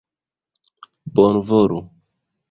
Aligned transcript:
bonvolu 1.13 1.79